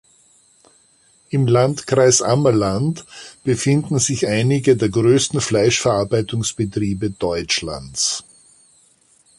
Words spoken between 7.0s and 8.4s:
Deutschlands.